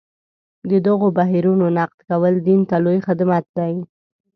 د 0.69 0.71
دغو 0.87 1.07
بهیرونو 1.17 1.65
نقد 1.77 1.99
کول 2.09 2.33
دین 2.47 2.61
ته 2.69 2.75
لوی 2.83 2.99
خدمت 3.07 3.45
دی. 3.57 3.73